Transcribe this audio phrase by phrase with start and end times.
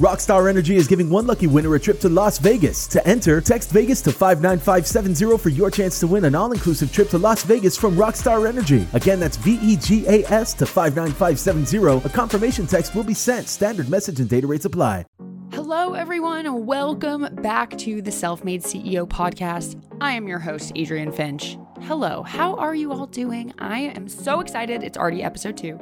[0.00, 2.86] Rockstar Energy is giving one lucky winner a trip to Las Vegas.
[2.86, 7.10] To enter, text Vegas to 59570 for your chance to win an all inclusive trip
[7.10, 8.86] to Las Vegas from Rockstar Energy.
[8.94, 12.06] Again, that's V E G A S to 59570.
[12.06, 13.46] A confirmation text will be sent.
[13.46, 15.04] Standard message and data rates apply.
[15.52, 16.64] Hello, everyone.
[16.64, 19.78] Welcome back to the Self Made CEO podcast.
[20.00, 21.58] I am your host, Adrienne Finch.
[21.82, 23.52] Hello, how are you all doing?
[23.58, 24.82] I am so excited.
[24.82, 25.78] It's already episode two.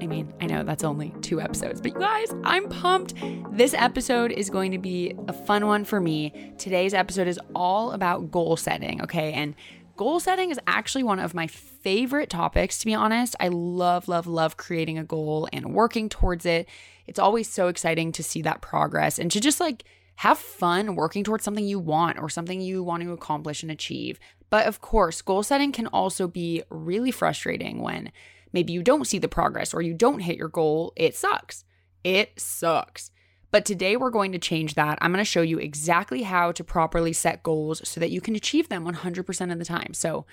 [0.00, 3.14] I mean, I know that's only two episodes, but you guys, I'm pumped.
[3.52, 6.54] This episode is going to be a fun one for me.
[6.56, 9.34] Today's episode is all about goal setting, okay?
[9.34, 9.54] And
[9.96, 13.36] goal setting is actually one of my favorite topics, to be honest.
[13.40, 16.66] I love, love, love creating a goal and working towards it.
[17.06, 19.84] It's always so exciting to see that progress and to just like
[20.16, 24.18] have fun working towards something you want or something you want to accomplish and achieve.
[24.48, 28.10] But of course, goal setting can also be really frustrating when
[28.52, 31.64] maybe you don't see the progress or you don't hit your goal, it sucks.
[32.04, 33.10] It sucks.
[33.50, 34.98] But today we're going to change that.
[35.00, 38.36] I'm going to show you exactly how to properly set goals so that you can
[38.36, 39.92] achieve them 100% of the time.
[39.92, 40.24] So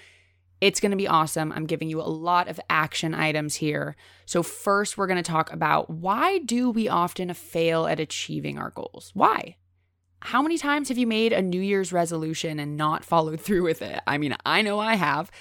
[0.61, 1.52] it's going to be awesome.
[1.52, 3.95] I'm giving you a lot of action items here.
[4.25, 8.72] So first we're going to talk about why do we often fail at achieving our
[8.72, 9.11] goals?
[9.13, 9.56] Why?
[10.22, 13.84] How many times have you made a New Year's resolution and not followed through with
[13.84, 14.00] it?
[14.08, 15.31] I mean, I know I have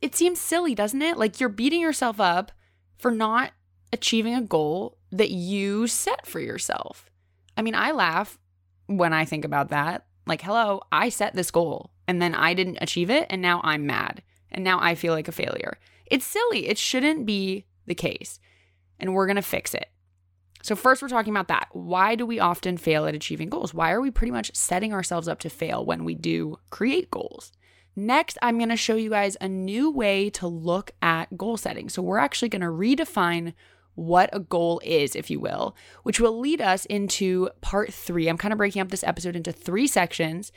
[0.00, 1.18] it seems silly, doesn't it?
[1.18, 2.52] Like you're beating yourself up
[2.98, 3.52] for not
[3.92, 7.10] achieving a goal that you set for yourself.
[7.56, 8.38] I mean, I laugh
[8.86, 10.06] when I think about that.
[10.26, 13.86] Like, hello, I set this goal and then I didn't achieve it and now I'm
[13.86, 15.78] mad and now I feel like a failure.
[16.06, 16.68] It's silly.
[16.68, 18.38] It shouldn't be the case.
[18.98, 19.88] And we're going to fix it.
[20.62, 21.68] So, first, we're talking about that.
[21.72, 23.72] Why do we often fail at achieving goals?
[23.72, 27.50] Why are we pretty much setting ourselves up to fail when we do create goals?
[27.96, 31.88] Next, I'm going to show you guys a new way to look at goal setting.
[31.88, 33.54] So, we're actually going to redefine
[33.94, 38.28] what a goal is, if you will, which will lead us into part three.
[38.28, 40.52] I'm kind of breaking up this episode into three sections.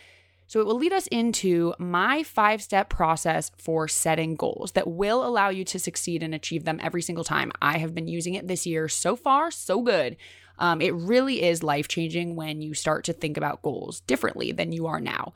[0.46, 5.26] So, it will lead us into my five step process for setting goals that will
[5.26, 7.52] allow you to succeed and achieve them every single time.
[7.62, 8.88] I have been using it this year.
[8.88, 10.18] So far, so good.
[10.60, 14.72] Um, it really is life changing when you start to think about goals differently than
[14.72, 15.34] you are now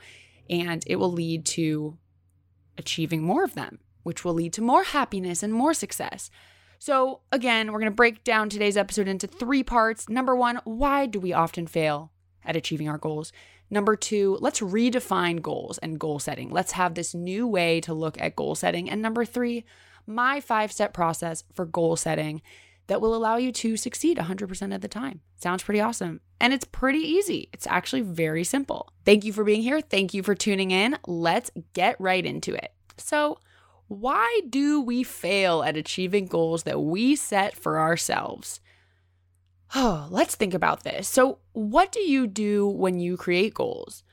[0.49, 1.97] and it will lead to
[2.77, 6.29] achieving more of them, which will lead to more happiness and more success.
[6.79, 10.07] So, again, we're going to break down today's episode into three parts.
[10.09, 12.11] Number one, why do we often fail
[12.45, 13.31] at achieving our goals?
[13.69, 16.51] Number two, let's redefine goals and goal setting.
[16.51, 18.89] Let's have this new way to look at goal setting.
[18.89, 19.65] And number three,
[20.05, 22.41] my five step process for goal setting
[22.87, 25.21] that will allow you to succeed 100% of the time.
[25.37, 26.21] Sounds pretty awesome.
[26.39, 27.49] And it's pretty easy.
[27.53, 28.91] It's actually very simple.
[29.05, 29.81] Thank you for being here.
[29.81, 30.97] Thank you for tuning in.
[31.05, 32.73] Let's get right into it.
[32.97, 33.39] So,
[33.87, 38.59] why do we fail at achieving goals that we set for ourselves?
[39.75, 41.07] Oh, let's think about this.
[41.07, 44.03] So, what do you do when you create goals?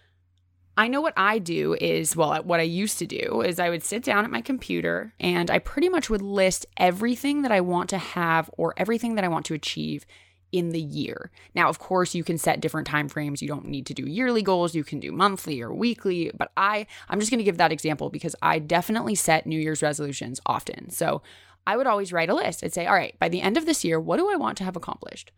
[0.77, 3.71] I know what I do is, well, uh, what I used to do is I
[3.71, 7.61] would sit down at my computer and I pretty much would list everything that I
[7.61, 10.05] want to have or everything that I want to achieve
[10.51, 11.31] in the year.
[11.55, 13.43] Now, of course, you can set different time frames.
[13.43, 14.75] You don't need to do yearly goals.
[14.75, 18.11] You can do monthly or weekly, but I I'm just going to give that example
[18.11, 20.91] because I definitely set New Year's resolutions often.
[20.91, 21.23] So,
[21.67, 22.63] I would always write a list.
[22.63, 24.65] I'd say, "All right, by the end of this year, what do I want to
[24.65, 25.33] have accomplished?"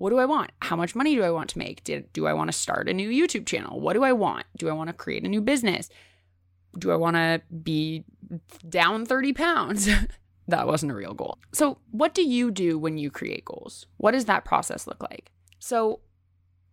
[0.00, 0.50] What do I want?
[0.62, 1.84] How much money do I want to make?
[1.84, 3.80] Do I want to start a new YouTube channel?
[3.80, 4.46] What do I want?
[4.56, 5.90] Do I want to create a new business?
[6.78, 8.04] Do I want to be
[8.66, 9.90] down 30 pounds?
[10.48, 11.36] that wasn't a real goal.
[11.52, 13.84] So, what do you do when you create goals?
[13.98, 15.32] What does that process look like?
[15.58, 16.00] So,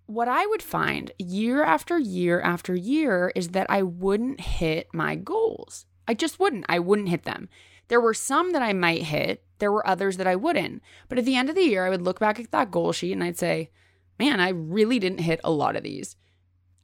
[0.06, 5.16] what I would find year after year after year is that I wouldn't hit my
[5.16, 5.86] goals.
[6.08, 6.64] I just wouldn't.
[6.70, 7.50] I wouldn't hit them.
[7.90, 10.82] There were some that I might hit, there were others that I wouldn't.
[11.10, 13.14] But at the end of the year, I would look back at that goal sheet
[13.14, 13.72] and I'd say,
[14.20, 16.16] man, I really didn't hit a lot of these.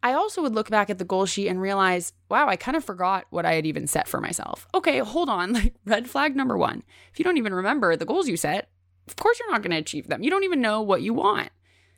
[0.01, 2.83] I also would look back at the goal sheet and realize, wow, I kind of
[2.83, 4.67] forgot what I had even set for myself.
[4.73, 5.53] Okay, hold on.
[5.53, 6.83] Like, red flag number one.
[7.11, 8.69] If you don't even remember the goals you set,
[9.07, 10.21] of course you're not going to achieve them.
[10.21, 11.49] You don't even know what you want.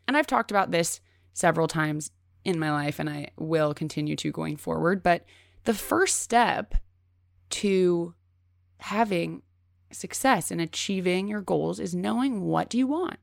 [0.08, 1.02] And I've talked about this
[1.34, 2.11] several times
[2.44, 5.02] in my life, and I will continue to going forward.
[5.02, 5.26] But
[5.64, 6.76] the first step
[7.49, 8.14] to
[8.78, 9.41] having
[9.91, 13.17] success in achieving your goals is knowing what do you want?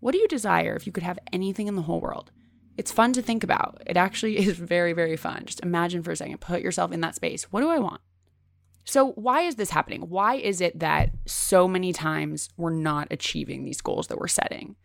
[0.00, 2.30] What do you desire if you could have anything in the whole world?
[2.76, 3.82] It's fun to think about.
[3.86, 5.44] It actually is very, very fun.
[5.46, 7.44] Just imagine for a second, put yourself in that space.
[7.44, 8.00] What do I want?
[8.84, 10.02] So, why is this happening?
[10.02, 14.76] Why is it that so many times we're not achieving these goals that we're setting?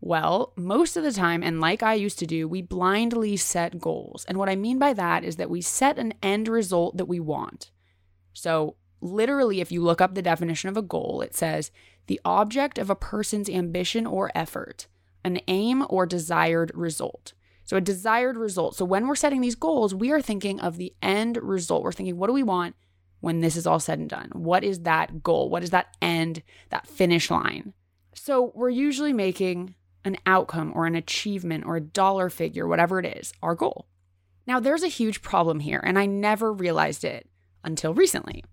[0.00, 4.24] Well, most of the time, and like I used to do, we blindly set goals.
[4.26, 7.20] And what I mean by that is that we set an end result that we
[7.20, 7.70] want.
[8.32, 11.70] So, literally, if you look up the definition of a goal, it says
[12.06, 14.86] the object of a person's ambition or effort.
[15.26, 17.32] an aim or desired result.
[17.64, 18.76] So, a desired result.
[18.76, 21.82] So, when we're setting these goals, we are thinking of the end result.
[21.82, 22.76] We're thinking, what do we want
[23.20, 24.30] when this is all said and done?
[24.34, 25.50] What is that goal?
[25.50, 27.74] What is that end, that finish line?
[28.14, 33.18] So, we're usually making an outcome or an achievement or a dollar figure, whatever it
[33.18, 33.88] is, our goal.
[34.46, 37.28] Now, there's a huge problem here, and I never realized it
[37.64, 38.44] until recently.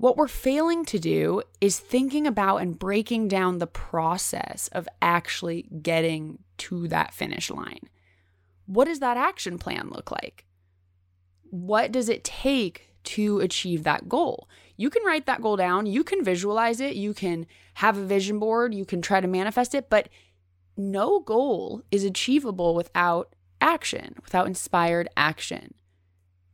[0.00, 5.68] What we're failing to do is thinking about and breaking down the process of actually
[5.82, 7.90] getting to that finish line.
[8.64, 10.46] What does that action plan look like?
[11.50, 14.48] What does it take to achieve that goal?
[14.78, 17.44] You can write that goal down, you can visualize it, you can
[17.74, 20.08] have a vision board, you can try to manifest it, but
[20.78, 25.74] no goal is achievable without action, without inspired action.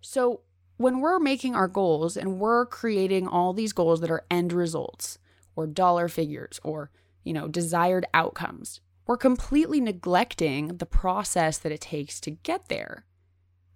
[0.01, 0.41] So,
[0.77, 5.19] when we're making our goals and we're creating all these goals that are end results
[5.55, 6.91] or dollar figures or,
[7.25, 13.07] you know, desired outcomes, we're completely neglecting the process that it takes to get there.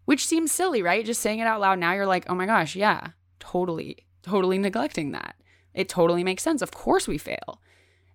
[0.04, 1.04] Which seems silly, right?
[1.04, 3.08] Just saying it out loud now, you're like, oh my gosh, yeah,
[3.38, 5.36] totally, totally neglecting that.
[5.72, 6.62] It totally makes sense.
[6.62, 7.60] Of course we fail.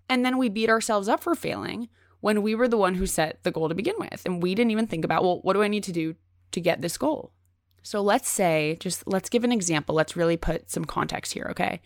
[0.09, 1.89] And then we beat ourselves up for failing
[2.19, 4.21] when we were the one who set the goal to begin with.
[4.25, 6.15] And we didn't even think about, well, what do I need to do
[6.51, 7.31] to get this goal?
[7.85, 9.93] So let's say, just let's give an example.
[9.93, 11.81] Let's really put some context here, okay?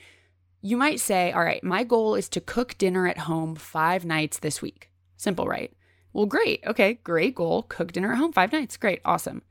[0.61, 4.39] You might say, all right, my goal is to cook dinner at home five nights
[4.39, 4.91] this week.
[5.17, 5.73] Simple, right?
[6.13, 6.63] Well, great.
[6.65, 7.63] Okay, great goal.
[7.63, 8.77] Cook dinner at home five nights.
[8.77, 9.01] Great.
[9.03, 9.41] Awesome.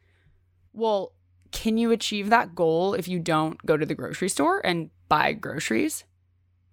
[0.72, 1.12] Well,
[1.52, 5.34] can you achieve that goal if you don't go to the grocery store and buy
[5.34, 6.04] groceries?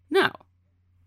[0.09, 0.31] No.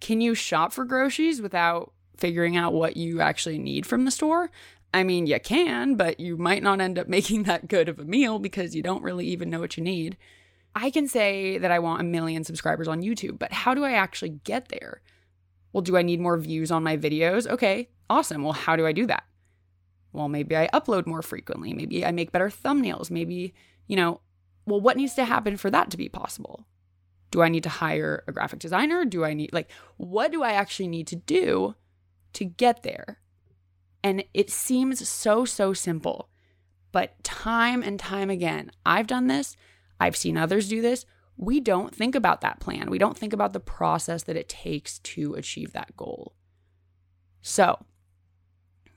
[0.01, 4.51] Can you shop for groceries without figuring out what you actually need from the store?
[4.93, 8.05] I mean, you can, but you might not end up making that good of a
[8.05, 10.17] meal because you don't really even know what you need.
[10.75, 13.93] I can say that I want a million subscribers on YouTube, but how do I
[13.93, 15.01] actually get there?
[15.73, 17.47] Well, do I need more views on my videos?
[17.47, 18.43] Okay, awesome.
[18.43, 19.25] Well, how do I do that?
[20.13, 21.73] Well, maybe I upload more frequently.
[21.73, 23.11] Maybe I make better thumbnails.
[23.11, 23.55] Maybe,
[23.87, 24.21] you know,
[24.67, 26.67] well, what needs to happen for that to be possible?
[27.31, 29.05] Do I need to hire a graphic designer?
[29.05, 31.75] Do I need, like, what do I actually need to do
[32.35, 33.19] to get there?
[34.03, 36.29] And it seems so, so simple.
[36.93, 39.57] But time and time again, I've done this,
[40.01, 41.05] I've seen others do this.
[41.37, 42.91] We don't think about that plan.
[42.91, 46.35] We don't think about the process that it takes to achieve that goal.
[47.43, 47.85] So,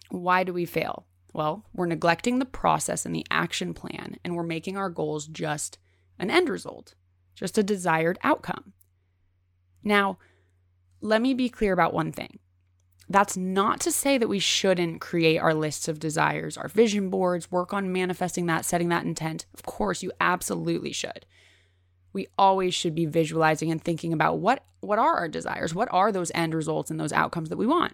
[0.09, 1.05] why do we fail?
[1.33, 5.77] Well, we're neglecting the process and the action plan, and we're making our goals just
[6.19, 6.95] an end result,
[7.35, 8.73] just a desired outcome.
[9.83, 10.17] Now,
[10.99, 12.39] let me be clear about one thing.
[13.11, 17.51] That's not to say that we shouldn't create our lists of desires, our vision boards,
[17.51, 19.45] work on manifesting that, setting that intent.
[19.53, 21.25] Of course, you absolutely should.
[22.13, 25.75] We always should be visualizing and thinking about what what are our desires?
[25.75, 27.93] What are those end results and those outcomes that we want?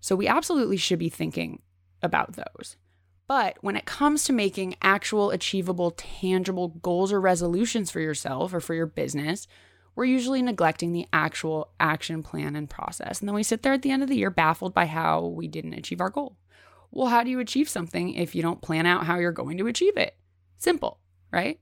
[0.00, 1.60] So we absolutely should be thinking
[2.02, 2.76] about those.
[3.28, 8.60] But when it comes to making actual achievable tangible goals or resolutions for yourself or
[8.60, 9.46] for your business,
[9.94, 13.20] we're usually neglecting the actual action plan and process.
[13.20, 15.48] And then we sit there at the end of the year baffled by how we
[15.48, 16.36] didn't achieve our goal.
[16.90, 19.66] Well, how do you achieve something if you don't plan out how you're going to
[19.66, 20.16] achieve it?
[20.58, 20.98] Simple,
[21.32, 21.60] right?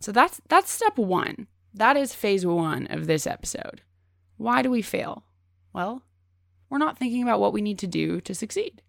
[0.00, 1.46] So that's that's step 1.
[1.72, 3.82] That is phase 1 of this episode.
[4.36, 5.24] Why do we fail?
[5.72, 6.02] Well,
[6.68, 8.82] we're not thinking about what we need to do to succeed.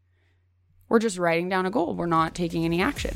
[0.90, 1.96] We're just writing down a goal.
[1.96, 3.16] We're not taking any action.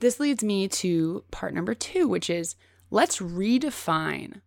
[0.00, 2.56] This leads me to part number two, which is
[2.90, 4.40] let's redefine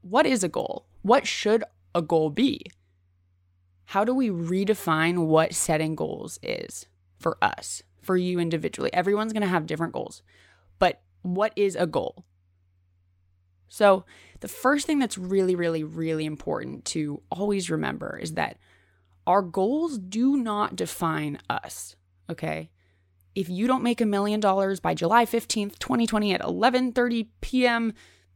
[0.00, 0.86] what is a goal?
[1.02, 2.64] What should a goal be?
[3.86, 6.86] How do we redefine what setting goals is
[7.18, 8.92] for us, for you individually?
[8.92, 10.22] Everyone's going to have different goals,
[10.78, 12.24] but what is a goal?
[13.68, 14.04] So,
[14.40, 18.58] the first thing that's really, really, really important to always remember is that
[19.26, 21.96] our goals do not define us,
[22.30, 22.70] okay?
[23.36, 27.92] If you don't make a million dollars by July 15th, 2020 at 11:30 p.m.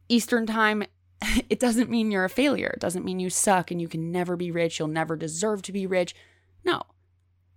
[0.07, 0.83] Eastern Time,
[1.49, 2.71] it doesn't mean you're a failure.
[2.75, 5.73] It doesn't mean you suck and you can never be rich, you'll never deserve to
[5.73, 6.15] be rich.
[6.63, 6.83] No.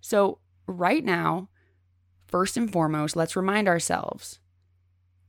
[0.00, 1.50] So, right now,
[2.26, 4.40] first and foremost, let's remind ourselves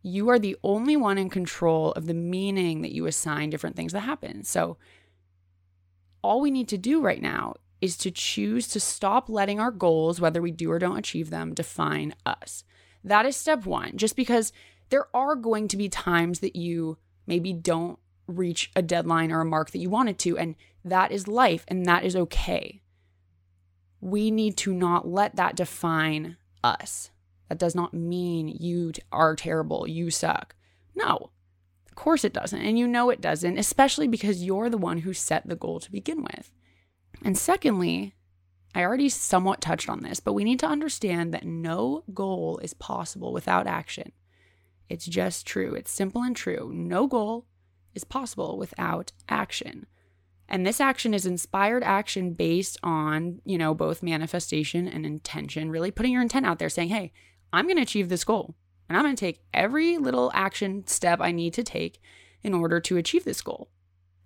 [0.01, 3.91] You are the only one in control of the meaning that you assign different things
[3.91, 4.43] that happen.
[4.43, 4.77] So,
[6.21, 10.21] all we need to do right now is to choose to stop letting our goals,
[10.21, 12.63] whether we do or don't achieve them, define us.
[13.03, 14.51] That is step one, just because
[14.89, 19.45] there are going to be times that you maybe don't reach a deadline or a
[19.45, 22.81] mark that you wanted to, and that is life and that is okay.
[24.01, 27.11] We need to not let that define us.
[27.49, 30.55] That does not mean you are terrible, you suck.
[30.95, 31.31] No,
[31.87, 32.61] of course it doesn't.
[32.61, 35.91] And you know it doesn't, especially because you're the one who set the goal to
[35.91, 36.51] begin with.
[37.25, 38.13] And secondly,
[38.75, 42.75] I already somewhat touched on this, but we need to understand that no goal is
[42.75, 44.11] possible without action.
[44.89, 45.73] It's just true.
[45.73, 46.71] It's simple and true.
[46.71, 47.47] No goal
[47.95, 49.87] is possible without action.
[50.47, 55.89] And this action is inspired action based on, you know, both manifestation and intention, really
[55.89, 57.11] putting your intent out there saying, hey,
[57.51, 58.53] I'm going to achieve this goal.
[58.87, 61.99] And I'm going to take every little action step I need to take
[62.43, 63.71] in order to achieve this goal.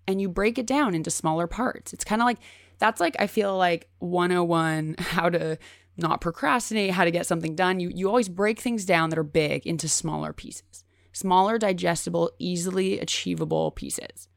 [0.05, 1.93] And you break it down into smaller parts.
[1.93, 2.39] It's kind of like,
[2.79, 5.57] that's like, I feel like 101 how to
[5.97, 7.79] not procrastinate, how to get something done.
[7.79, 12.99] You, you always break things down that are big into smaller pieces, smaller, digestible, easily
[12.99, 14.27] achievable pieces.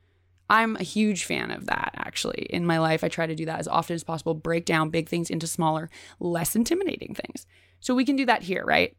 [0.50, 2.46] I'm a huge fan of that actually.
[2.50, 5.08] In my life, I try to do that as often as possible, break down big
[5.08, 5.88] things into smaller,
[6.20, 7.46] less intimidating things.
[7.80, 8.96] So we can do that here, right?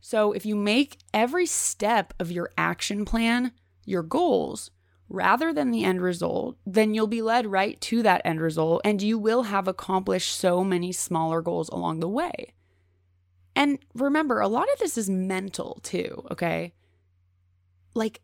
[0.00, 3.52] So if you make every step of your action plan
[3.84, 4.70] your goals
[5.08, 9.02] rather than the end result, then you'll be led right to that end result and
[9.02, 12.54] you will have accomplished so many smaller goals along the way.
[13.56, 16.74] And remember, a lot of this is mental too, okay?
[17.94, 18.20] Like,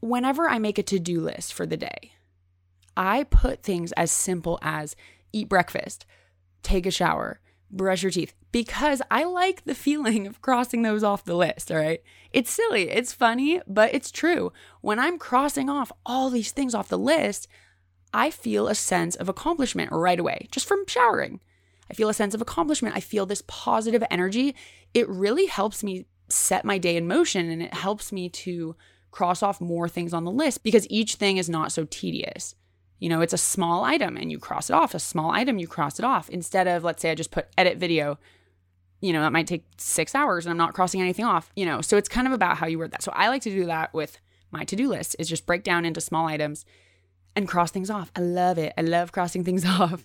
[0.00, 2.12] whenever I make a to do list for the day,
[2.96, 4.96] I put things as simple as
[5.32, 6.06] eat breakfast,
[6.62, 11.24] take a shower, brush your teeth, because I like the feeling of crossing those off
[11.24, 11.70] the list.
[11.70, 12.02] All right.
[12.32, 14.52] It's silly, it's funny, but it's true.
[14.80, 17.48] When I'm crossing off all these things off the list,
[18.12, 21.40] I feel a sense of accomplishment right away just from showering.
[21.90, 22.96] I feel a sense of accomplishment.
[22.96, 24.54] I feel this positive energy.
[24.94, 28.76] It really helps me set my day in motion and it helps me to
[29.10, 32.54] cross off more things on the list because each thing is not so tedious.
[33.00, 35.66] You know, it's a small item and you cross it off, a small item, you
[35.66, 36.28] cross it off.
[36.28, 38.18] Instead of, let's say, I just put edit video,
[39.00, 41.80] you know, that might take six hours and I'm not crossing anything off, you know.
[41.80, 43.02] So it's kind of about how you word that.
[43.02, 44.18] So I like to do that with
[44.52, 46.64] my to do list, is just break down into small items
[47.34, 48.12] and cross things off.
[48.14, 48.72] I love it.
[48.76, 50.04] I love crossing things off.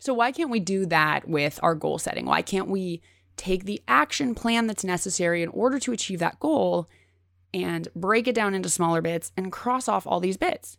[0.00, 2.26] So why can't we do that with our goal setting?
[2.26, 3.00] Why can't we
[3.36, 6.88] take the action plan that's necessary in order to achieve that goal
[7.52, 10.76] and break it down into smaller bits and cross off all these bits.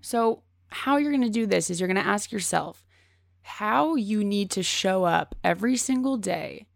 [0.00, 2.84] So, how you're going to do this is you're going to ask yourself
[3.42, 6.66] how you need to show up every single day.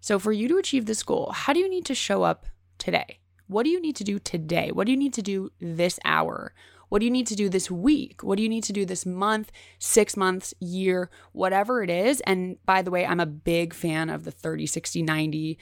[0.00, 2.46] So, for you to achieve this goal, how do you need to show up
[2.78, 3.18] today?
[3.46, 4.70] What do you need to do today?
[4.72, 6.54] What do you need to do this hour?
[6.88, 8.22] What do you need to do this week?
[8.22, 12.20] What do you need to do this month, six months, year, whatever it is?
[12.22, 15.58] And by the way, I'm a big fan of the 30, 60, 90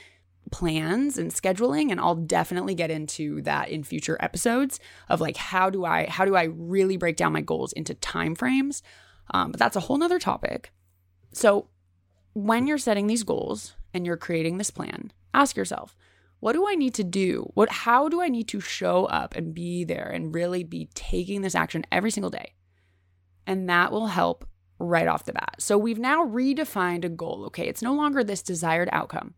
[0.50, 5.70] plans and scheduling and I'll definitely get into that in future episodes of like how
[5.70, 8.82] do I how do I really break down my goals into time frames
[9.32, 10.72] um, but that's a whole nother topic.
[11.32, 11.68] So
[12.32, 15.96] when you're setting these goals and you're creating this plan ask yourself
[16.40, 17.50] what do I need to do?
[17.54, 21.42] What how do I need to show up and be there and really be taking
[21.42, 22.54] this action every single day?
[23.46, 24.46] And that will help
[24.78, 25.56] right off the bat.
[25.58, 27.44] So we've now redefined a goal.
[27.46, 29.34] Okay it's no longer this desired outcome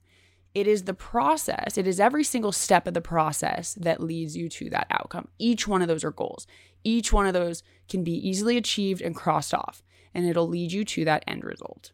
[0.54, 4.48] it is the process, it is every single step of the process that leads you
[4.50, 5.28] to that outcome.
[5.38, 6.46] Each one of those are goals.
[6.84, 9.82] Each one of those can be easily achieved and crossed off,
[10.12, 11.92] and it'll lead you to that end result.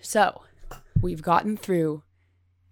[0.00, 0.42] So,
[1.00, 2.02] we've gotten through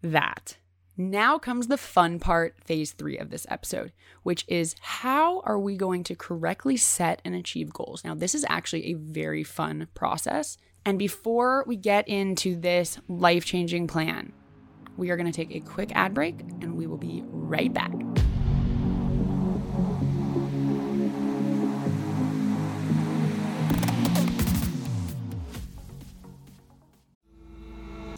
[0.03, 0.57] that.
[0.97, 5.77] Now comes the fun part, phase three of this episode, which is how are we
[5.77, 8.05] going to correctly set and achieve goals?
[8.05, 10.59] Now, this is actually a very fun process.
[10.85, 14.33] And before we get into this life changing plan,
[15.01, 17.91] we are going to take a quick ad break and we will be right back.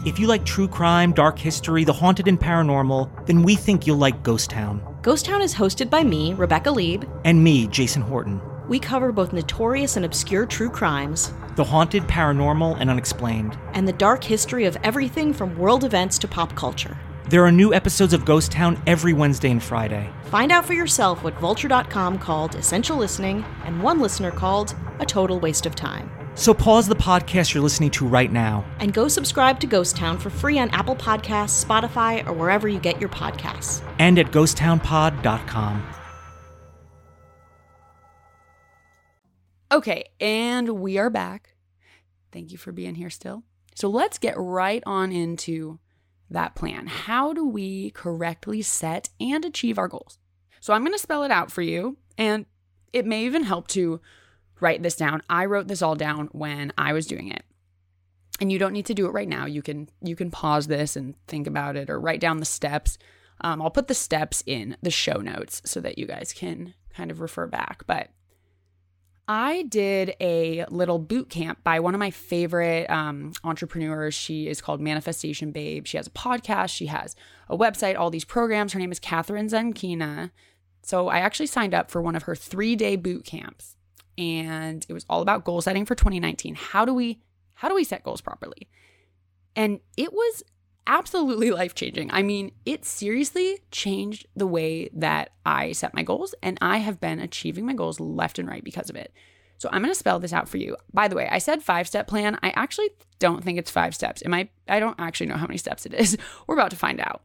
[0.05, 3.99] If you like true crime, dark history, the haunted, and paranormal, then we think you'll
[3.99, 4.83] like Ghost Town.
[5.03, 7.09] Ghost Town is hosted by me, Rebecca Lavoie.
[7.25, 8.41] And me, Jason Horton.
[8.69, 13.93] We cover both notorious and obscure true crimes, the haunted, paranormal, and unexplained, and the
[13.93, 16.97] dark history of everything from world events to pop culture.
[17.29, 20.11] There are new episodes of Ghost Town every Wednesday and Friday.
[20.25, 25.41] Find out for yourself what Vulture.com called essential listening and one listener called a total
[25.41, 26.11] waste of time.
[26.35, 28.65] So pause the podcast you're listening to right now.
[28.81, 32.79] And go subscribe to Ghost Town for free on Apple Podcasts, Spotify, or wherever you
[32.81, 33.83] get your podcasts.
[33.99, 35.92] And at ghosttownpod.com.
[39.73, 41.55] Okay, and we are back.
[42.31, 43.43] Thank you for being here still.
[43.75, 45.79] So let's get right on into
[46.29, 46.87] that plan.
[46.89, 50.19] How do we correctly set and achieve our goals?
[50.61, 52.45] So I'm going to spell it out for you, and
[52.93, 54.03] it may even help to
[54.61, 55.23] write this down.
[55.31, 57.45] I wrote this all down when I was doing it.
[58.43, 59.47] And you don't need to do it right now.
[59.47, 62.99] You can you can pause this and think about it or write down the steps.
[63.41, 67.11] Um, I'll put the steps in the show notes so that you guys can kind
[67.11, 67.85] of refer back.
[67.87, 68.11] But
[69.29, 74.15] I did a little boot camp by one of my favorite um, entrepreneurs.
[74.15, 75.87] She is called Manifestation Babe.
[75.87, 77.15] She has a podcast, she has
[77.49, 78.73] a website, all these programs.
[78.73, 80.31] Her name is Kathrin Zenkina.
[80.83, 83.77] So I actually signed up for one of her three day boot camps,
[84.19, 86.57] and it was all about goal setting for 2019.
[86.57, 87.21] How do we
[87.55, 88.69] how do we set goals properly?
[89.55, 90.43] And it was
[90.87, 92.11] absolutely life changing.
[92.13, 97.01] I mean, it seriously changed the way that I set my goals, and I have
[97.01, 99.13] been achieving my goals left and right because of it.
[99.59, 100.77] So I'm going to spell this out for you.
[100.93, 102.37] By the way, I said five step plan.
[102.43, 104.21] I actually don't think it's five steps.
[104.21, 106.19] It might, I don't actually know how many steps it is.
[106.47, 107.23] We're about to find out.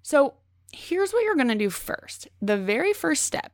[0.00, 0.34] So
[0.72, 2.28] here's what you're going to do first.
[2.40, 3.52] The very first step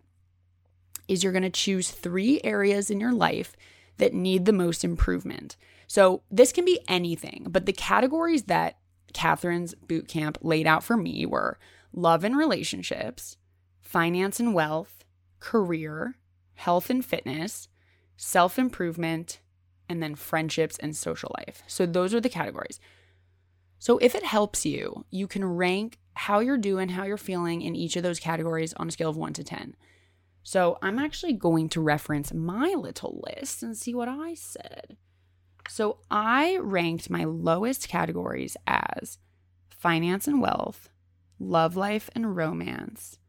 [1.09, 3.57] is you're going to choose three areas in your life
[3.97, 5.57] that need the most improvement.
[5.89, 8.79] So this can be anything, but the categories that
[9.13, 11.59] Kathrin's boot camp laid out for me were
[11.93, 13.37] love and relationships,
[13.81, 15.05] finance and wealth,
[15.41, 16.17] career,
[16.55, 17.69] health and fitness,
[18.17, 19.41] self improvement,
[19.89, 21.63] and then friendships and social life.
[21.67, 22.79] So those are the categories.
[23.79, 27.75] So if it helps you, you can rank how you're doing, how you're feeling in
[27.75, 29.75] each of those categories on a scale of 1 to 10.
[30.43, 34.97] So I'm actually going to reference my little list and see what I said.
[35.71, 39.19] So I ranked my lowest categories as
[39.71, 40.89] finance and wealth,
[41.39, 43.21] love life and romance,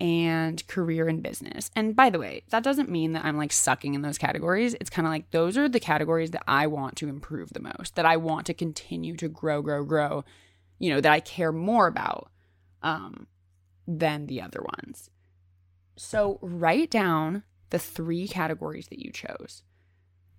[0.00, 1.70] and career and business.
[1.76, 4.74] And by the way, that doesn't mean that I'm like sucking in those categories.
[4.80, 7.94] It's kind of like those are the categories that I want to improve the most,
[7.94, 10.24] that I want to continue to grow, grow, grow
[10.80, 12.32] you know, that I care more about
[12.82, 13.28] um,
[13.86, 15.10] than the other ones.
[15.94, 19.62] So write down the three categories that you chose.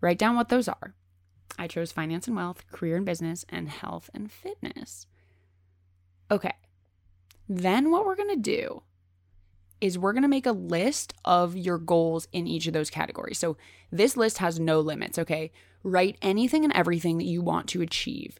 [0.02, 0.96] Write down what those are.
[1.58, 5.08] I chose finance and wealth, career and business, and health and fitness.
[6.32, 6.54] Okay.
[7.48, 8.84] Then what we're going to do
[9.82, 13.40] is we're going to make a list of your goals in each of those categories.
[13.40, 13.58] So
[13.92, 15.52] this list has no limits, okay?
[15.84, 18.40] Write anything and everything that you want to achieve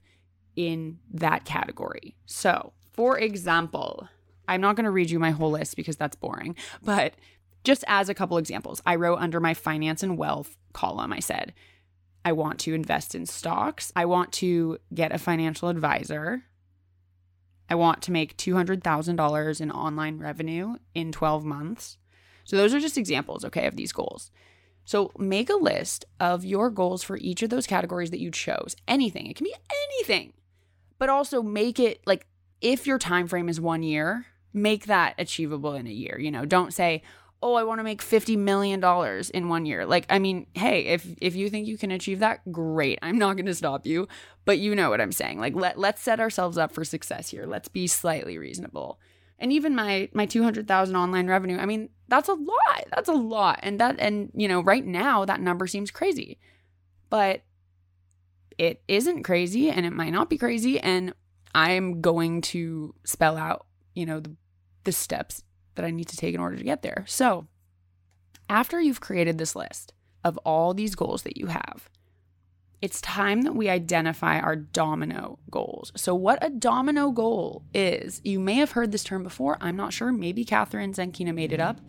[0.56, 2.16] in that category.
[2.26, 4.10] So, for example,
[4.48, 7.14] I'm not going to read you my whole list because that's boring, but
[7.64, 11.54] just as a couple examples, I wrote under my finance and wealth column, I said,
[12.24, 13.92] I want to invest in stocks.
[13.96, 16.44] I want to get a financial advisor.
[17.70, 21.98] I want to make $200,000 in online revenue in 12 months.
[22.44, 24.32] So, those are just examples, okay, of these goals.
[24.86, 28.76] So, make a list of your goals for each of those categories that you chose.
[28.88, 29.56] Anything, it can be
[29.88, 30.34] anything
[31.00, 32.28] but also make it like
[32.62, 36.46] if your time frame is 1 year, make that achievable in a year, you know.
[36.46, 37.02] Don't say,
[37.42, 40.86] "Oh, I want to make 50 million dollars in 1 year." Like, I mean, hey,
[40.88, 43.00] if if you think you can achieve that, great.
[43.02, 44.08] I'm not going to stop you,
[44.46, 45.40] but you know what I'm saying.
[45.40, 47.46] Like let let's set ourselves up for success here.
[47.46, 49.00] Let's be slightly reasonable.
[49.40, 52.84] And even my my 200,000 online revenue, I mean, that's a lot.
[52.94, 53.60] That's a lot.
[53.64, 56.40] And that and you know, right now that number seems crazy.
[57.10, 57.44] But
[58.58, 60.80] it isn't crazy and it might not be crazy.
[60.80, 61.14] And
[61.56, 64.36] I'm going to spell out, you know, the,
[64.84, 65.44] the steps
[65.80, 67.06] that I need to take in order to get there.
[67.08, 67.48] So,
[68.50, 69.94] after you've created this list
[70.26, 71.90] of all these goals that you have,
[72.82, 75.94] it's time that we identify our domino goals.
[75.96, 79.58] So, what a domino goal is, you may have heard this term before.
[79.62, 80.12] I'm not sure.
[80.12, 81.70] Maybe Kathrin Zenkina made it mm-hmm.
[81.70, 81.82] up.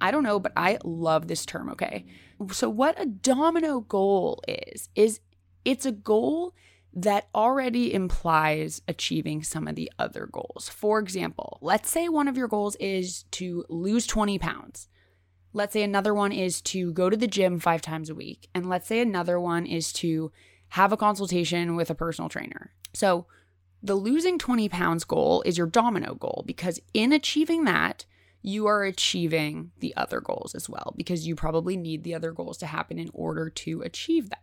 [0.00, 2.06] I don't know, but I love this term, okay?
[2.50, 5.20] So, what a domino goal is, is
[5.64, 6.54] it's a goal
[6.92, 10.68] that already implies achieving some of the other goals.
[10.68, 14.88] For example, let's say one of your goals is to lose 20 pounds.
[15.52, 18.48] Let's say another one is to go to the gym five times a week.
[18.54, 20.32] And let's say another one is to
[20.70, 22.72] have a consultation with a personal trainer.
[22.92, 23.26] So,
[23.82, 28.04] the losing 20 pounds goal is your domino goal because in achieving that,
[28.42, 32.58] you are achieving the other goals as well because you probably need the other goals
[32.58, 34.42] to happen in order to achieve that.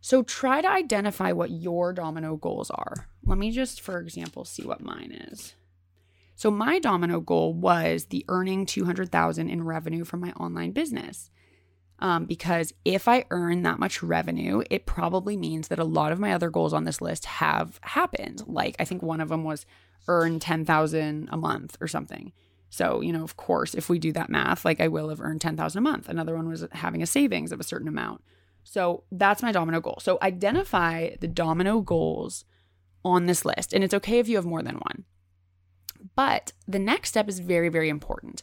[0.00, 3.08] So try to identify what your domino goals are.
[3.24, 5.54] Let me just, for example, see what mine is.
[6.36, 11.30] So my domino goal was the earning 200,000 in revenue from my online business.
[11.98, 16.20] Um, because if I earn that much revenue, it probably means that a lot of
[16.20, 18.44] my other goals on this list have happened.
[18.46, 19.66] Like I think one of them was
[20.06, 22.32] earn 10,000 a month or something.
[22.70, 25.40] So, you know, of course, if we do that math, like I will have earned
[25.40, 26.08] 10,000 a month.
[26.08, 28.22] Another one was having a savings of a certain amount.
[28.70, 29.98] So, that's my domino goal.
[30.00, 32.44] So, identify the domino goals
[33.04, 33.72] on this list.
[33.72, 35.04] And it's okay if you have more than one.
[36.14, 38.42] But the next step is very, very important.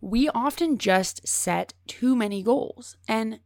[0.00, 2.96] We often just set too many goals.
[3.06, 3.40] And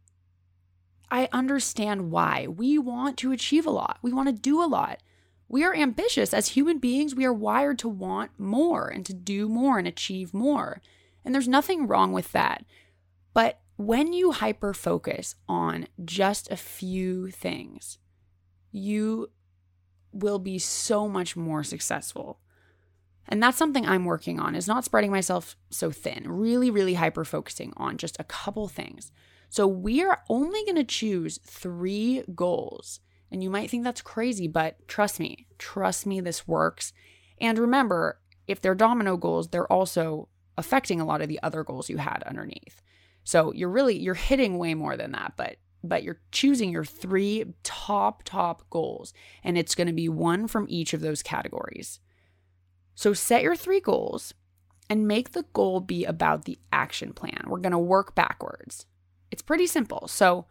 [1.11, 2.47] I understand why.
[2.47, 5.01] We want to achieve a lot, we want to do a lot.
[5.47, 6.33] We are ambitious.
[6.33, 10.33] As human beings, we are wired to want more and to do more and achieve
[10.33, 10.81] more.
[11.23, 12.65] And there's nothing wrong with that.
[13.31, 17.97] But when you hyper focus on just a few things,
[18.71, 19.29] you
[20.11, 22.39] will be so much more successful.
[23.27, 27.25] And that's something I'm working on is not spreading myself so thin, really, really hyper
[27.25, 29.11] focusing on just a couple things.
[29.49, 32.99] So we are only going to choose three goals.
[33.31, 36.93] And you might think that's crazy, but trust me, trust me, this works.
[37.41, 41.89] And remember, if they're domino goals, they're also affecting a lot of the other goals
[41.89, 42.81] you had underneath.
[43.25, 47.53] So you're really you're hitting way more than that, but but you're choosing your three
[47.63, 51.99] top top goals and it's going to be one from each of those categories.
[52.93, 54.33] So set your three goals
[54.89, 57.43] and make the goal be about the action plan.
[57.47, 58.85] We're going to work backwards.
[59.31, 60.07] It's pretty simple.
[60.07, 60.45] So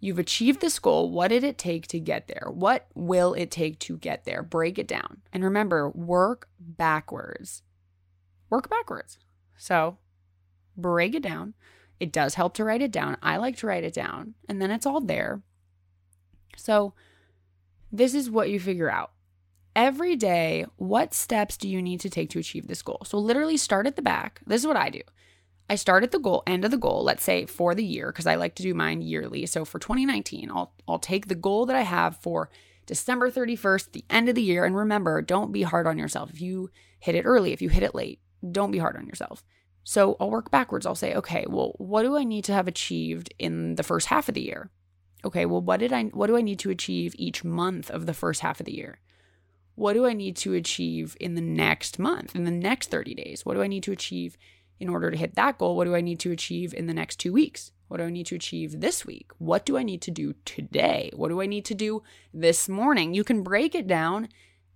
[0.00, 1.10] you've achieved this goal.
[1.10, 2.48] What did it take to get there?
[2.50, 4.42] What will it take to get there?
[4.42, 5.22] Break it down.
[5.32, 7.62] And remember, work backwards.
[8.50, 9.18] Work backwards.
[9.56, 9.98] So
[10.76, 11.54] break it down.
[12.00, 13.16] It does help to write it down.
[13.22, 15.42] I like to write it down, and then it's all there.
[16.56, 16.94] So
[17.92, 19.12] this is what you figure out
[19.76, 23.02] every day, what steps do you need to take to achieve this goal?
[23.04, 24.40] So, literally start at the back.
[24.46, 25.00] This is what I do.
[25.68, 28.26] I start at the goal, end of the goal, let's say for the year, because
[28.26, 29.46] I like to do mine yearly.
[29.46, 32.50] So for 2019, I'll I'll take the goal that I have for
[32.86, 34.66] December 31st, the end of the year.
[34.66, 36.30] And remember, don't be hard on yourself.
[36.30, 38.20] If you hit it early, if you hit it late,
[38.52, 39.42] don't be hard on yourself.
[39.84, 40.86] So I'll work backwards.
[40.86, 44.28] I'll say, okay, well, what do I need to have achieved in the first half
[44.28, 44.70] of the year?
[45.24, 48.14] Okay, well, what did I what do I need to achieve each month of the
[48.14, 48.98] first half of the year?
[49.74, 53.44] What do I need to achieve in the next month, in the next 30 days?
[53.44, 54.36] What do I need to achieve
[54.78, 55.76] in order to hit that goal?
[55.76, 57.72] What do I need to achieve in the next two weeks?
[57.88, 59.32] What do I need to achieve this week?
[59.38, 61.10] What do I need to do today?
[61.14, 63.14] What do I need to do this morning?
[63.14, 64.28] You can break it down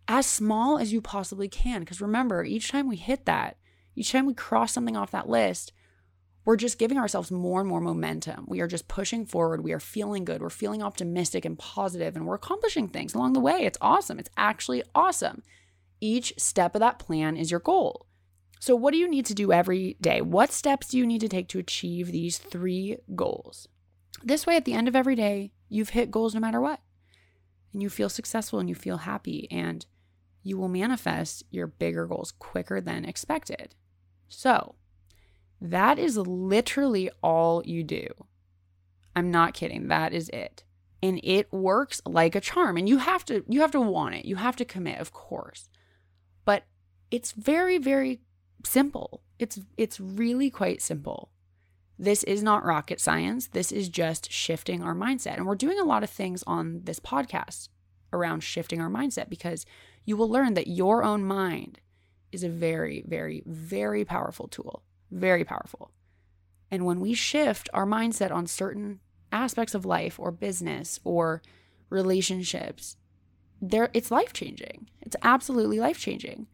[0.07, 1.81] as small as you possibly can.
[1.81, 3.57] Because remember, each time we hit that,
[3.99, 5.73] each time we cross something off that list,
[6.45, 8.47] we're just giving ourselves more and more momentum.
[8.49, 9.63] We are just pushing forward.
[9.63, 10.41] We are feeling good.
[10.41, 13.67] We're feeling optimistic and positive, and we're accomplishing things along the way.
[13.67, 14.19] It's awesome.
[14.19, 15.43] It's actually awesome.
[16.01, 18.07] Each step of that plan is your goal.
[18.61, 20.21] So, what do you need to do every day?
[20.21, 23.69] What steps do you need to take to achieve these three goals?
[24.23, 26.81] This way, at the end of every day, you've hit goals no matter what.
[27.73, 29.85] And you feel successful and you feel happy, and
[30.43, 33.75] you will manifest your bigger goals quicker than expected.
[34.29, 34.75] So,
[35.61, 38.07] that is literally all you do.
[39.17, 39.89] I'm not kidding.
[39.89, 40.65] That is it.
[41.03, 42.77] And it works like a charm.
[42.77, 44.25] And you have to you have to want it.
[44.25, 45.69] You have to commit, of course.
[46.45, 46.65] But
[47.11, 48.21] it's very very
[48.65, 49.23] simple.
[49.39, 51.31] It's it's really quite simple.
[51.99, 53.49] This is not rocket science.
[53.49, 55.37] This is just shifting our mindset.
[55.37, 57.69] And we're doing a lot of things on this podcast
[58.13, 59.67] around shifting our mindset because
[60.05, 61.81] you will learn that your own mind
[62.33, 64.83] is a very very very powerful tool.
[65.11, 65.91] Very powerful.
[66.71, 69.01] And when we shift our mindset on certain
[69.33, 71.43] aspects of life or business or
[71.89, 72.97] relationships,
[73.61, 74.91] there it's life-changing.
[75.01, 76.47] It's absolutely life-changing.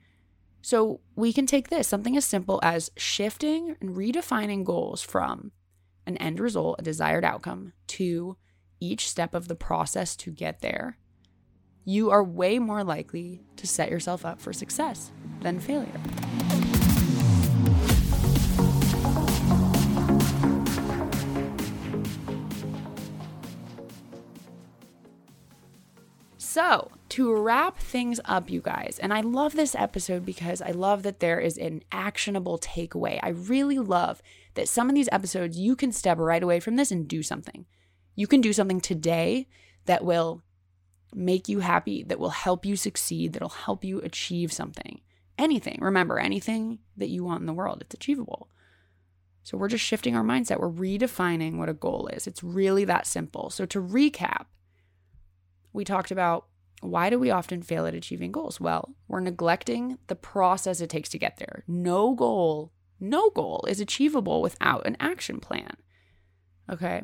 [0.62, 5.52] So we can take this, something as simple as shifting and redefining goals from
[6.06, 8.36] an end result, a desired outcome, to
[8.80, 10.98] each step of the process to get there.
[11.86, 16.00] You are way more likely to set yourself up for success than failure.
[26.38, 31.02] So, to wrap things up, you guys, and I love this episode because I love
[31.02, 33.20] that there is an actionable takeaway.
[33.22, 34.22] I really love
[34.54, 37.66] that some of these episodes you can step right away from this and do something.
[38.14, 39.48] You can do something today
[39.84, 40.44] that will
[41.14, 45.00] make you happy, that will help you succeed, that'll help you achieve something.
[45.38, 45.78] Anything.
[45.80, 48.48] Remember, anything that you want in the world, it's achievable.
[49.42, 50.58] So we're just shifting our mindset.
[50.58, 52.26] We're redefining what a goal is.
[52.26, 53.50] It's really that simple.
[53.50, 54.46] So to recap,
[55.72, 56.46] we talked about
[56.80, 58.60] why do we often fail at achieving goals?
[58.60, 61.64] Well, we're neglecting the process it takes to get there.
[61.66, 65.76] No goal, no goal is achievable without an action plan.
[66.70, 67.02] Okay.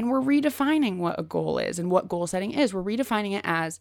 [0.00, 2.72] And we're redefining what a goal is and what goal setting is.
[2.72, 3.80] We're redefining it as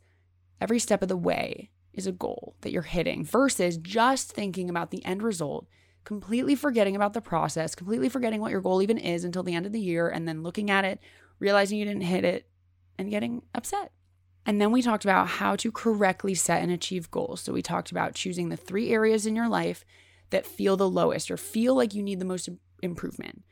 [0.59, 4.91] every step of the way is a goal that you're hitting versus just thinking about
[4.91, 5.65] the end result,
[6.03, 9.65] completely forgetting about the process, completely forgetting what your goal even is until the end
[9.65, 10.99] of the year, and then looking at it,
[11.39, 12.49] realizing you didn't hit it,
[12.97, 13.93] and getting upset.
[14.45, 17.39] And then we talked about how to correctly set and achieve goals.
[17.39, 19.85] So we talked about choosing the three areas in your life
[20.31, 22.49] that feel the lowest or feel like you need the most
[22.81, 23.45] improvement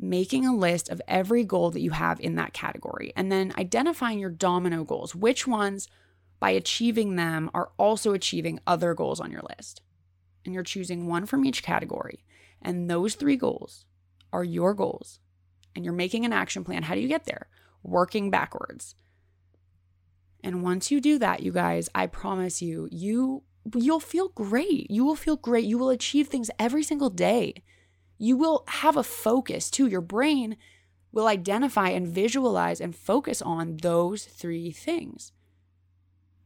[0.00, 4.18] making a list of every goal that you have in that category, and then identifying
[4.18, 5.14] your domino goals.
[5.14, 5.88] Which ones,
[6.40, 9.82] by achieving them, are also achieving other goals on your list?
[10.44, 12.24] And you're choosing one from each category.
[12.62, 13.84] And those three goals
[14.32, 15.20] are your goals.
[15.74, 16.84] And you're making an action plan.
[16.84, 17.48] How do you get there?
[17.82, 18.94] Working backwards.
[20.42, 23.42] And once you do that, you guys, I promise you, you
[23.74, 24.90] you'll feel great.
[24.90, 25.66] You will feel great.
[25.66, 27.62] You will achieve things every single day
[28.18, 29.86] you will have a focus too.
[29.86, 30.56] Your brain
[31.12, 35.32] will identify and visualize and focus on those three things.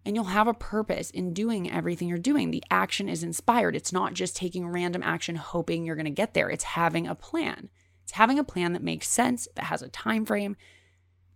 [0.05, 2.51] And you'll have a purpose in doing everything you're doing.
[2.51, 3.77] The action is inspired.
[3.77, 6.51] It's not just taking random action hoping you're going to get there.
[6.51, 7.71] It's having a plan.
[8.03, 10.57] It's having a plan that makes sense, that has a time frame,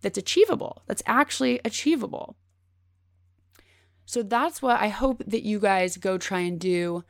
[0.03, 2.37] that's achievable, that's actually achievable.
[4.05, 7.05] So that's what I hope that you guys go try and do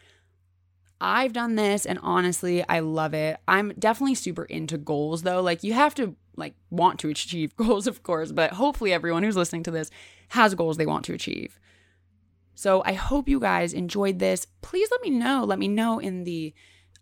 [1.00, 3.38] I've done this and honestly, I love it.
[3.46, 5.42] I'm definitely super into goals though.
[5.42, 9.36] Like you have to like want to achieve goals of course, but hopefully everyone who's
[9.36, 9.90] listening to this
[10.28, 11.58] has goals they want to achieve.
[12.54, 14.46] So I hope you guys enjoyed this.
[14.62, 15.44] Please let me know.
[15.44, 16.54] Let me know in the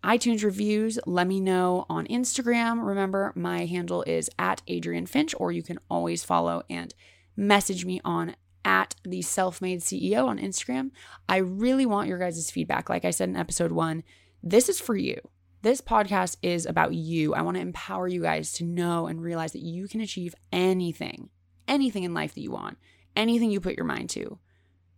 [0.03, 0.99] iTunes reviews.
[1.05, 2.85] Let me know on Instagram.
[2.85, 6.93] Remember, my handle is at Adrienne Finch, or you can always follow and
[7.37, 10.91] message me on at the self made CEO on Instagram.
[11.29, 12.89] I really want your guys' feedback.
[12.89, 14.03] Like I said in episode one,
[14.43, 15.15] this is for you.
[15.61, 17.33] This podcast is about you.
[17.33, 21.29] I want to empower you guys to know and realize that you can achieve anything,
[21.67, 22.77] anything in life that you want,
[23.15, 24.39] anything you put your mind to,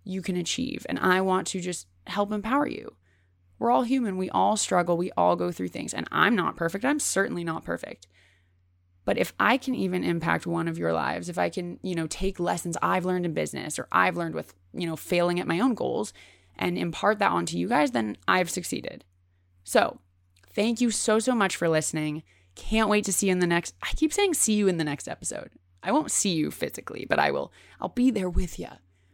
[0.03, 0.85] you can achieve.
[0.89, 2.95] And I want to just help empower you.
[3.59, 4.17] We're all human.
[4.17, 4.97] We all struggle.
[4.97, 5.93] We all go through things.
[5.93, 6.85] And I'm not perfect.
[6.85, 8.07] I'm certainly not perfect.
[9.07, 12.07] But if I can even impact one of your lives, if I can, you know,
[12.07, 15.61] take lessons I've learned in business or I've learned with, you know, failing at my
[15.61, 16.11] own goals
[16.57, 19.05] and impart that onto you guys, then I've succeeded.
[19.63, 20.01] So,
[20.49, 22.23] thank you so, so much for listening.
[22.55, 23.75] Can't wait to see you in the next.
[23.81, 25.51] I keep saying see you in the next episode.
[25.81, 27.53] I won't see you physically, but I will.
[27.79, 28.67] I'll be there with you,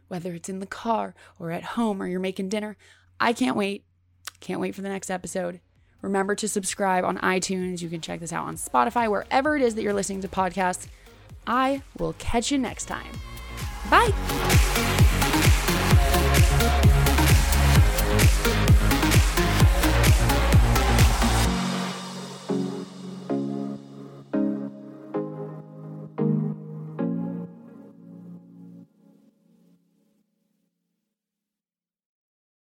[0.08, 2.76] whether it's in the car or at home or you're making dinner.
[3.20, 3.84] I can't wait.
[4.40, 5.60] Can't wait for the next episode.
[6.04, 7.80] Remember to subscribe on iTunes.
[7.80, 10.86] You can check this out on Spotify, wherever it is that you're listening to podcasts.
[11.46, 13.10] I will catch you next time.
[13.90, 15.60] Bye.